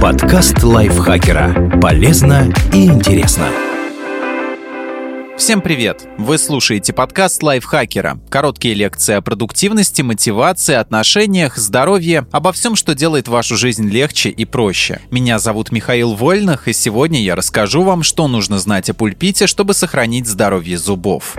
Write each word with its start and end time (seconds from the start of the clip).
Подкаст 0.00 0.62
лайфхакера. 0.62 1.80
Полезно 1.80 2.52
и 2.72 2.84
интересно. 2.84 3.48
Всем 5.38 5.62
привет! 5.62 6.06
Вы 6.18 6.36
слушаете 6.36 6.92
подкаст 6.92 7.42
лайфхакера. 7.42 8.18
Короткие 8.28 8.74
лекции 8.74 9.14
о 9.14 9.22
продуктивности, 9.22 10.02
мотивации, 10.02 10.74
отношениях, 10.74 11.56
здоровье, 11.56 12.26
обо 12.30 12.52
всем, 12.52 12.76
что 12.76 12.94
делает 12.94 13.26
вашу 13.26 13.56
жизнь 13.56 13.88
легче 13.88 14.28
и 14.28 14.44
проще. 14.44 15.00
Меня 15.10 15.38
зовут 15.38 15.72
Михаил 15.72 16.14
Вольных, 16.14 16.68
и 16.68 16.74
сегодня 16.74 17.22
я 17.22 17.34
расскажу 17.34 17.82
вам, 17.82 18.02
что 18.02 18.28
нужно 18.28 18.58
знать 18.58 18.90
о 18.90 18.94
пульпите, 18.94 19.46
чтобы 19.46 19.72
сохранить 19.72 20.26
здоровье 20.26 20.76
зубов. 20.76 21.36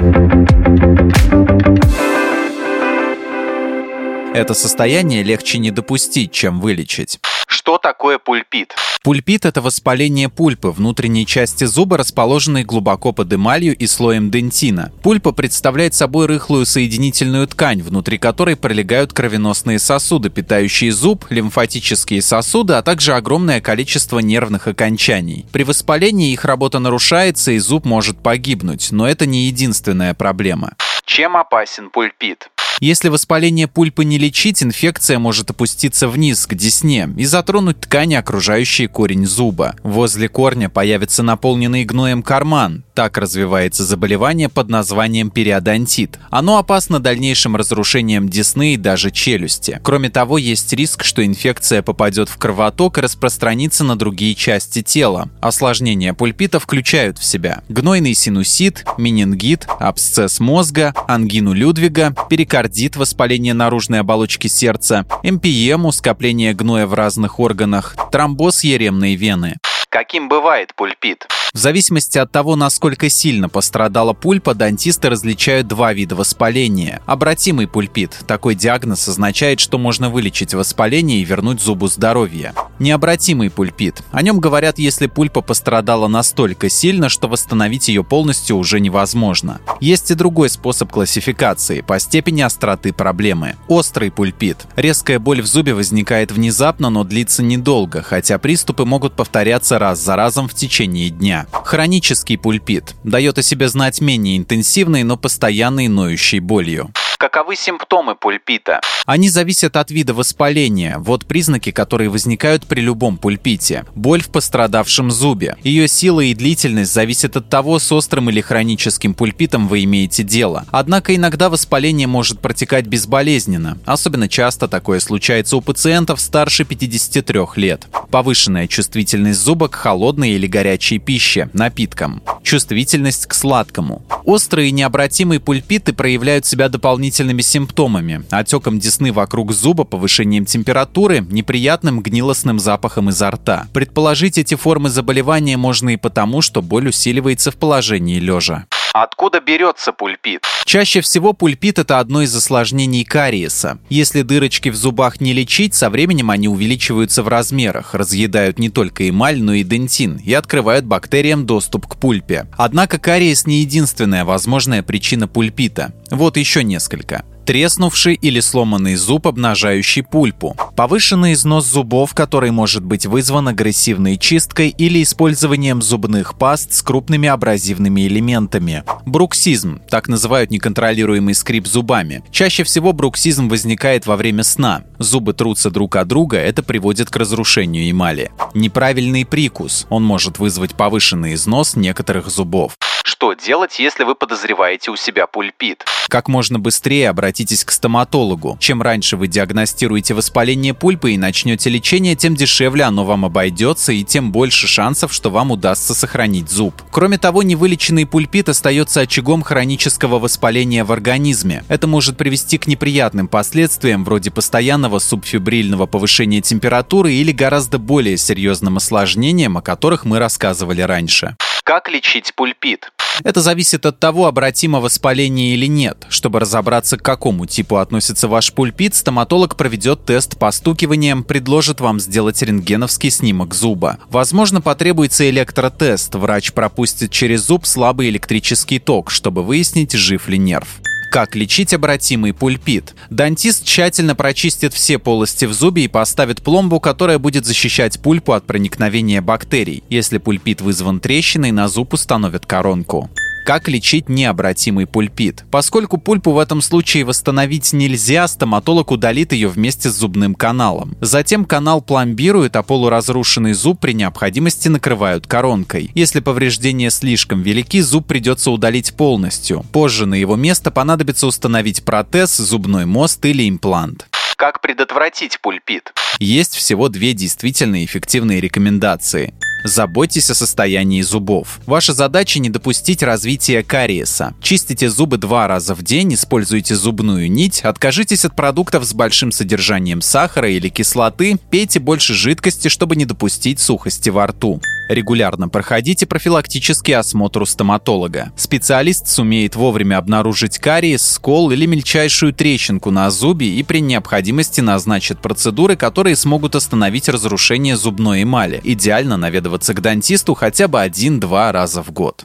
Это 4.34 4.54
состояние 4.54 5.22
легче 5.24 5.60
не 5.60 5.72
допустить, 5.72 6.32
чем 6.32 6.60
вылечить. 6.60 7.20
Что 7.68 7.78
такое 7.78 8.18
пульпит? 8.18 8.74
Пульпит– 9.04 9.44
это 9.46 9.62
воспаление 9.62 10.30
пульпы, 10.30 10.70
внутренней 10.70 11.26
части 11.26 11.66
зуба, 11.66 11.98
расположенной 11.98 12.64
глубоко 12.64 13.12
под 13.12 13.34
эмалью 13.34 13.76
и 13.76 13.88
слоем 13.88 14.32
дентина. 14.32 14.94
Пульпа 15.04 15.34
представляет 15.34 15.94
собой 15.94 16.28
рыхлую 16.28 16.66
соединительную 16.66 17.46
ткань, 17.46 17.82
внутри 17.82 18.20
которой 18.20 18.56
пролегают 18.56 19.12
кровеносные 19.12 19.80
сосуды, 19.80 20.30
питающие 20.30 20.94
зуб, 20.94 21.26
лимфатические 21.30 22.22
сосуды, 22.22 22.76
а 22.76 22.82
также 22.82 23.16
огромное 23.16 23.60
количество 23.60 24.20
нервных 24.20 24.70
окончаний. 24.70 25.46
При 25.52 25.64
воспалении 25.64 26.32
их 26.32 26.46
работа 26.46 26.80
нарушается, 26.80 27.52
и 27.52 27.60
зуб 27.60 27.84
может 27.84 28.24
погибнуть, 28.24 28.94
но 28.94 29.06
это 29.10 29.26
не 29.26 29.48
единственная 29.48 30.14
проблема. 30.14 30.72
Чем 31.08 31.38
опасен 31.38 31.90
пульпит? 31.90 32.50
Если 32.80 33.08
воспаление 33.10 33.68
пульпы 33.68 34.04
не 34.04 34.20
лечить, 34.20 34.62
инфекция 34.62 35.18
может 35.18 35.50
опуститься 35.50 36.08
вниз, 36.08 36.46
к 36.46 36.54
десне, 36.54 37.10
и 37.18 37.26
затронуть 37.26 37.80
ткани, 37.80 38.14
окружающие 38.14 38.88
корень 38.88 39.26
зуба. 39.26 39.74
Возле 39.82 40.28
корня 40.28 40.70
появится 40.70 41.24
наполненный 41.24 41.86
гноем 41.86 42.22
карман. 42.22 42.84
Так 42.98 43.20
развивается 43.20 43.86
заболевание 43.86 44.50
под 44.50 44.70
названием 44.70 45.30
периодонтит. 45.30 46.18
Оно 46.32 46.58
опасно 46.58 47.00
дальнейшим 47.00 47.56
разрушением 47.56 48.28
десны 48.28 48.74
и 48.74 48.78
даже 48.78 49.12
челюсти. 49.12 49.80
Кроме 49.84 50.10
того, 50.10 50.40
есть 50.40 50.74
риск, 50.74 51.04
что 51.04 51.24
инфекция 51.24 51.84
попадет 51.84 52.28
в 52.28 52.38
кровоток 52.38 52.98
и 52.98 53.02
распространится 53.02 53.84
на 53.84 54.00
другие 54.00 54.34
части 54.34 54.82
тела. 54.82 55.30
Осложнения 55.42 56.16
пульпита 56.16 56.60
включают 56.60 57.20
в 57.20 57.24
себя 57.24 57.62
гнойный 57.70 58.16
синусит, 58.16 58.84
менингит, 58.98 59.68
абсцесс 59.80 60.40
мозга, 60.40 60.96
ангину 61.08 61.54
Людвига, 61.54 62.16
перикардит, 62.32 62.96
воспаление 62.96 63.54
наружной 63.54 64.00
оболочки 64.00 64.48
сердца, 64.48 65.06
эмпиему, 65.22 65.92
скопление 65.92 66.56
гноя 66.56 66.88
в 66.88 66.96
разных 66.96 67.40
органах, 67.40 67.96
тромбоз 68.12 68.64
еремной 68.64 69.14
вены. 69.14 69.58
Каким 69.90 70.28
бывает 70.28 70.76
пульпит? 70.76 71.28
В 71.54 71.58
зависимости 71.58 72.18
от 72.18 72.32
того, 72.32 72.56
насколько 72.56 73.10
сильно 73.10 73.48
пострадала 73.48 74.14
пульпа, 74.14 74.54
дантисты 74.54 75.10
различают 75.10 75.68
два 75.68 75.94
вида 75.94 76.16
воспаления. 76.16 77.02
Обратимый 77.06 77.68
пульпит. 77.68 78.20
Такой 78.28 78.54
диагноз 78.56 79.08
означает, 79.08 79.60
что 79.60 79.78
можно 79.78 80.10
вылечить 80.10 80.54
воспаление 80.54 81.20
и 81.20 81.26
вернуть 81.26 81.62
зубу 81.62 81.88
здоровье. 81.88 82.54
Необратимый 82.80 83.50
пульпит. 83.50 84.04
О 84.12 84.22
нем 84.22 84.40
говорят, 84.40 84.78
если 84.78 85.08
пульпа 85.08 85.42
пострадала 85.42 86.08
настолько 86.08 86.70
сильно, 86.70 87.10
что 87.10 87.28
восстановить 87.28 87.88
ее 87.88 88.04
полностью 88.04 88.58
уже 88.58 88.80
невозможно. 88.80 89.60
Есть 89.82 90.12
и 90.12 90.16
другой 90.16 90.50
способ 90.50 90.92
классификации 90.92 91.82
по 91.82 92.00
степени 92.00 92.42
остроты 92.42 92.94
проблемы. 92.94 93.56
Острый 93.68 94.12
пульпит. 94.12 94.68
Резкая 94.76 95.20
боль 95.20 95.42
в 95.42 95.48
зубе 95.48 95.74
возникает 95.74 96.32
внезапно, 96.32 96.90
но 96.90 97.04
длится 97.04 97.44
недолго, 97.44 98.02
хотя 98.02 98.38
приступы 98.38 98.86
могут 98.86 99.14
повторяться 99.14 99.80
раз 99.80 100.00
за 100.00 100.16
разом 100.16 100.48
в 100.48 100.54
течение 100.54 101.10
дня. 101.10 101.48
Хронический 101.52 102.38
пульпит 102.38 102.96
дает 103.04 103.38
о 103.38 103.44
себе 103.44 103.70
знать 103.70 104.02
менее 104.02 104.38
интенсивной, 104.38 105.04
но 105.04 105.18
постоянной 105.18 105.88
ноющей 105.88 106.40
болью. 106.40 106.92
Каковы 107.18 107.56
симптомы 107.56 108.14
пульпита? 108.14 108.80
Они 109.08 109.30
зависят 109.30 109.76
от 109.76 109.90
вида 109.90 110.14
воспаления. 110.14 110.98
Вот 111.00 111.26
признаки, 111.26 111.72
которые 111.72 112.10
возникают 112.10 112.68
при 112.68 112.82
любом 112.82 113.18
пульпите. 113.18 113.86
Боль 113.96 114.22
в 114.22 114.30
пострадавшем 114.30 115.10
зубе. 115.10 115.56
Ее 115.64 115.88
сила 115.88 116.22
и 116.22 116.36
длительность 116.36 116.94
зависят 116.94 117.36
от 117.36 117.50
того, 117.50 117.80
с 117.80 117.92
острым 117.92 118.30
или 118.30 118.40
хроническим 118.40 119.16
пульпитом 119.16 119.68
вы 119.68 119.84
имеете 119.86 120.22
дело. 120.22 120.66
Однако 120.70 121.16
иногда 121.16 121.50
воспаление 121.50 122.06
может 122.06 122.40
протекать 122.40 122.86
безболезненно. 122.86 123.80
Особенно 123.86 124.30
часто 124.30 124.68
такое 124.68 125.00
случается 125.00 125.58
у 125.58 125.62
пациентов 125.62 126.22
старше 126.22 126.66
53 126.66 127.40
лет. 127.56 127.88
Повышенная 128.12 128.68
чувствительность 128.68 129.40
зуба 129.40 129.70
к 129.70 129.76
холодной 129.76 130.32
или 130.32 130.46
горячей 130.46 131.00
пище, 131.00 131.50
напиткам. 131.54 132.22
Чувствительность 132.44 133.26
к 133.26 133.34
сладкому. 133.34 134.04
Острые 134.24 134.72
необратимые 134.72 135.40
пульпиты 135.40 135.94
проявляют 135.94 136.46
себя 136.46 136.70
дополнительными 137.08 137.42
симптомами– 137.42 138.24
отеком 138.30 138.80
десны 138.80 139.14
вокруг 139.14 139.54
зуба, 139.54 139.84
повышением 139.86 140.46
температуры, 140.46 141.26
неприятным 141.30 142.02
гнилостным 142.02 142.60
запахом 142.60 143.10
изо 143.10 143.32
рта. 143.32 143.68
Предположить 143.74 144.38
эти 144.38 144.56
формы 144.56 144.90
заболевания 144.90 145.58
можно 145.58 145.92
и 145.92 145.98
потому, 145.98 146.42
что 146.42 146.62
боль 146.62 146.90
усиливается 146.90 147.52
в 147.52 147.56
положении 147.56 148.20
лежа. 148.20 148.66
Откуда 149.02 149.40
берется 149.40 149.94
пульпит? 149.94 150.44
Чаще 150.66 151.02
всего 151.02 151.34
пульпит– 151.34 151.78
это 151.80 152.00
одно 152.00 152.24
из 152.24 152.36
осложнений 152.36 153.06
кариеса. 153.06 153.78
Если 153.90 154.24
дырочки 154.24 154.70
в 154.70 154.76
зубах 154.76 155.22
не 155.22 155.34
лечить, 155.34 155.76
со 155.76 155.92
временем 155.92 156.32
они 156.32 156.48
увеличиваются 156.48 157.22
в 157.22 157.28
размерах, 157.28 157.94
разъедают 157.94 158.58
не 158.58 158.70
только 158.70 159.08
эмаль, 159.08 159.40
но 159.40 159.54
и 159.54 159.64
дентин 159.64 160.18
и 160.18 160.34
открывают 160.34 160.86
бактериям 160.86 161.46
доступ 161.46 161.86
к 161.86 161.98
пульпе. 161.98 162.48
Однако 162.58 162.98
кариес 162.98 163.46
не 163.46 163.60
единственная 163.60 164.26
возможная 164.26 164.82
причина 164.82 165.28
пульпита. 165.28 165.94
Вот 166.10 166.38
еще 166.38 166.64
несколько 166.64 167.24
треснувший 167.48 168.16
или 168.16 168.42
сломанный 168.42 168.96
зуб, 168.96 169.26
обнажающий 169.26 170.04
пульпу, 170.04 170.58
повышенный 170.76 171.32
износ 171.32 171.66
зубов, 171.66 172.14
который 172.14 172.52
может 172.52 172.84
быть 172.84 173.06
вызван 173.06 173.48
агрессивной 173.48 174.18
чисткой 174.18 174.68
или 174.68 175.02
использованием 175.02 175.82
зубных 175.82 176.38
паст 176.38 176.74
с 176.74 176.82
крупными 176.82 177.30
абразивными 177.30 178.06
элементами, 178.06 178.84
бруксизм, 179.06 179.80
так 179.90 180.10
называют 180.10 180.52
неконтролируемый 180.52 181.34
скрип 181.36 181.68
зубами. 181.68 182.22
Чаще 182.32 182.66
всего 182.66 182.92
бруксизм 182.92 183.48
возникает 183.48 184.06
во 184.06 184.18
время 184.18 184.44
сна. 184.44 184.84
Зубы 185.00 185.34
трутся 185.34 185.72
друг 185.72 185.96
от 185.96 186.10
друга, 186.10 186.38
это 186.38 186.64
приводит 186.64 187.10
к 187.10 187.16
разрушению 187.16 187.90
эмали. 187.90 188.30
Неправильный 188.56 189.26
прикус, 189.26 189.88
он 189.90 190.04
может 190.04 190.38
вызвать 190.38 190.76
повышенный 190.76 191.36
износ 191.36 191.78
некоторых 191.78 192.30
зубов. 192.30 192.74
Что 193.08 193.32
делать, 193.32 193.80
если 193.80 194.04
вы 194.04 194.16
подозреваете 194.16 194.92
у 194.92 194.98
себя 194.98 195.28
пульпит? 195.28 195.86
Как 196.10 196.28
можно 196.28 196.60
быстрее 196.60 197.10
обратитесь 197.10 197.64
к 197.64 197.72
стоматологу. 197.72 198.58
Чем 198.60 198.82
раньше 198.82 199.16
вы 199.16 199.30
диагностируете 199.30 200.14
воспаление 200.14 200.74
пульпы 200.74 201.14
и 201.14 201.18
начнете 201.18 201.70
лечение, 201.70 202.16
тем 202.16 202.36
дешевле 202.36 202.84
оно 202.84 203.06
вам 203.06 203.24
обойдется 203.24 203.94
и 203.94 204.04
тем 204.04 204.34
больше 204.34 204.68
шансов, 204.68 205.14
что 205.14 205.30
вам 205.30 205.52
удастся 205.52 205.94
сохранить 205.94 206.50
зуб. 206.50 206.74
Кроме 206.92 207.18
того, 207.18 207.44
невылеченный 207.44 208.06
пульпит 208.06 208.50
остается 208.50 209.00
очагом 209.00 209.42
хронического 209.42 210.20
воспаления 210.20 210.84
в 210.84 210.92
организме. 210.92 211.64
Это 211.70 211.88
может 211.88 212.18
привести 212.18 212.58
к 212.58 212.68
неприятным 212.68 213.30
последствиям 213.30 214.04
вроде 214.04 214.32
постоянного 214.32 215.00
субфибрильного 215.00 215.86
повышения 215.86 216.42
температуры 216.42 217.14
или 217.14 217.32
гораздо 217.32 217.78
более 217.78 218.18
серьезным 218.18 218.76
осложнениям, 218.76 219.56
о 219.56 219.62
которых 219.62 220.04
мы 220.04 220.20
рассказывали 220.20 220.82
раньше. 220.82 221.38
Как 221.68 221.90
лечить 221.90 222.34
пульпит? 222.34 222.94
Это 223.26 223.42
зависит 223.42 223.86
от 223.86 224.00
того, 224.00 224.28
обратимо 224.28 224.80
воспаление 224.80 225.54
или 225.54 225.66
нет. 225.66 226.08
Чтобы 226.08 226.40
разобраться, 226.40 226.96
к 226.96 227.02
какому 227.04 227.46
типу 227.46 227.76
относится 227.76 228.30
ваш 228.30 228.54
пульпит, 228.54 228.96
стоматолог 228.96 229.58
проведет 229.58 230.06
тест 230.06 230.40
постукиванием, 230.40 231.26
предложит 231.26 231.82
вам 231.82 232.00
сделать 232.00 232.42
рентгеновский 232.42 233.10
снимок 233.10 233.54
зуба. 233.54 233.98
Возможно, 234.10 234.62
потребуется 234.62 235.30
электротест. 235.30 236.16
Врач 236.16 236.54
пропустит 236.54 237.12
через 237.12 237.42
зуб 237.42 237.66
слабый 237.66 238.08
электрический 238.08 238.80
ток, 238.80 239.12
чтобы 239.12 239.44
выяснить, 239.44 239.92
жив 239.92 240.30
ли 240.30 240.38
нерв. 240.38 240.80
Как 241.12 241.36
лечить 241.36 241.74
обратимый 241.74 242.34
пульпит? 242.34 242.96
Дантист 243.10 243.66
тщательно 243.66 244.16
прочистит 244.16 244.74
все 244.74 245.00
полости 245.00 245.46
в 245.46 245.54
зубе 245.54 245.86
и 245.86 245.88
поставит 245.88 246.42
пломбу, 246.42 246.80
которая 246.80 247.18
будет 247.18 247.46
защищать 247.46 248.00
пульпу 248.00 248.34
от 248.34 248.46
проникновения 248.46 249.22
бактерий. 249.22 249.84
Если 249.90 250.18
пульпит 250.18 250.62
вызван 250.62 251.00
трещиной, 251.00 251.52
на 251.52 251.68
зуб 251.68 251.94
установят 251.94 252.46
коронку 252.46 253.10
как 253.48 253.70
лечить 253.70 254.10
необратимый 254.10 254.86
пульпит. 254.86 255.46
Поскольку 255.50 255.98
пульпу 255.98 256.34
в 256.34 256.38
этом 256.38 256.62
случае 256.62 257.06
восстановить 257.06 257.72
нельзя, 257.72 258.28
стоматолог 258.28 258.92
удалит 258.92 259.32
ее 259.32 259.48
вместе 259.48 259.90
с 259.90 259.94
зубным 259.94 260.36
каналом. 260.36 260.98
Затем 261.00 261.46
канал 261.46 261.82
пломбируют, 261.82 262.58
а 262.58 262.62
полуразрушенный 262.62 263.54
зуб 263.54 263.80
при 263.80 263.94
необходимости 263.94 264.68
накрывают 264.68 265.28
коронкой. 265.28 265.92
Если 265.96 266.20
повреждения 266.20 266.90
слишком 266.90 267.42
велики, 267.42 267.80
зуб 267.80 268.06
придется 268.06 268.52
удалить 268.52 268.94
полностью. 268.96 269.64
Позже 269.72 270.06
на 270.08 270.16
его 270.16 270.36
место 270.36 270.70
понадобится 270.70 271.26
установить 271.26 271.86
протез, 271.86 272.36
зубной 272.36 272.86
мост 272.86 273.24
или 273.24 273.48
имплант. 273.48 274.10
Как 274.36 274.60
предотвратить 274.60 275.40
пульпит? 275.40 275.94
Есть 276.20 276.54
всего 276.54 276.90
две 276.90 277.14
действительно 277.14 277.86
эффективные 277.86 278.42
рекомендации. 278.42 279.34
Заботьтесь 279.68 280.30
о 280.30 280.34
состоянии 280.34 281.02
зубов. 281.02 281.60
Ваша 281.66 281.92
задача 281.92 282.40
не 282.40 282.50
допустить 282.50 283.04
развития 283.04 283.64
кариеса. 283.64 284.34
Чистите 284.42 284.90
зубы 284.90 285.18
два 285.18 285.46
раза 285.48 285.76
в 285.76 285.84
день, 285.84 286.14
используйте 286.14 286.74
зубную 286.74 287.30
нить, 287.30 287.60
откажитесь 287.62 288.24
от 288.24 288.34
продуктов 288.34 288.86
с 288.86 288.94
большим 288.94 289.34
содержанием 289.34 290.02
сахара 290.02 290.50
или 290.50 290.70
кислоты, 290.70 291.38
пейте 291.52 291.82
больше 291.82 292.14
жидкости, 292.14 292.70
чтобы 292.70 292.96
не 292.96 293.04
допустить 293.04 293.60
сухости 293.60 294.10
во 294.10 294.28
рту. 294.28 294.62
Регулярно 294.88 295.50
проходите 295.50 296.06
профилактический 296.06 296.96
осмотр 296.96 297.42
у 297.42 297.46
стоматолога. 297.46 298.32
Специалист 298.38 299.08
сумеет 299.08 299.56
вовремя 299.56 299.98
обнаружить 299.98 300.60
кариес, 300.60 301.02
скол 301.02 301.52
или 301.52 301.66
мельчайшую 301.66 302.34
трещинку 302.34 302.90
на 302.90 303.10
зубе 303.12 303.50
и 303.50 303.64
при 303.64 303.82
необходимости 303.82 304.62
назначит 304.62 305.20
процедуры, 305.20 305.76
которые 305.76 306.16
смогут 306.16 306.56
остановить 306.56 307.10
разрушение 307.10 307.76
зубной 307.76 308.24
эмали. 308.24 308.62
Идеально 308.64 309.18
наведываться 309.58 309.74
к 309.74 309.82
дантисту 309.82 310.34
хотя 310.34 310.68
бы 310.68 310.80
один-два 310.82 311.52
раза 311.52 311.82
в 311.82 311.92
год. 311.92 312.24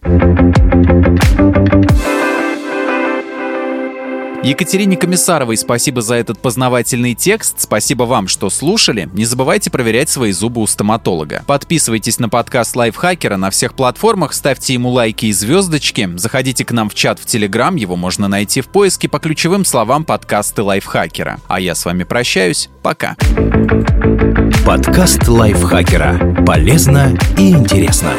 Екатерине 4.42 4.96
Комиссаровой 4.96 5.56
спасибо 5.56 6.02
за 6.02 6.16
этот 6.16 6.40
познавательный 6.40 7.14
текст. 7.14 7.60
Спасибо 7.60 8.04
вам, 8.04 8.26
что 8.26 8.50
слушали. 8.50 9.08
Не 9.12 9.24
забывайте 9.24 9.70
проверять 9.70 10.08
свои 10.08 10.32
зубы 10.32 10.60
у 10.60 10.66
стоматолога. 10.66 11.44
Подписывайтесь 11.46 12.18
на 12.18 12.28
подкаст 12.28 12.74
Лайфхакера 12.74 13.36
на 13.36 13.50
всех 13.50 13.74
платформах, 13.74 14.32
ставьте 14.32 14.74
ему 14.74 14.90
лайки 14.90 15.26
и 15.26 15.32
звездочки. 15.32 16.10
Заходите 16.16 16.64
к 16.64 16.72
нам 16.72 16.90
в 16.90 16.94
чат 16.94 17.20
в 17.20 17.26
Телеграм, 17.26 17.76
его 17.76 17.94
можно 17.94 18.26
найти 18.26 18.62
в 18.62 18.68
поиске 18.68 19.08
по 19.08 19.20
ключевым 19.20 19.64
словам 19.64 20.04
подкасты 20.04 20.62
Лайфхакера. 20.62 21.38
А 21.46 21.60
я 21.60 21.76
с 21.76 21.84
вами 21.84 22.02
прощаюсь. 22.02 22.68
Пока. 22.82 23.16
Подкаст 24.66 25.28
Лайфхакера. 25.28 26.44
Полезно 26.44 27.16
и 27.38 27.50
интересно. 27.50 28.12